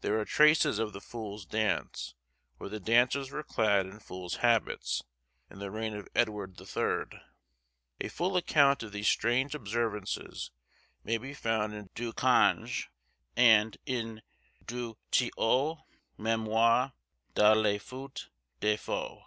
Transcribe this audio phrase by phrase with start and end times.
[0.00, 2.14] There are traces of the fool's dance,
[2.56, 5.02] where the dancers were clad in fool's habits,
[5.50, 7.20] in the reign of Edward the Third.
[8.00, 10.50] A full account of these strange observances
[11.04, 12.86] may be found in Ducange,
[13.36, 14.22] and in
[14.66, 15.82] Du Tilliot's
[16.18, 16.92] Mémoires
[17.34, 18.28] de la Fête
[18.62, 19.20] des Foux.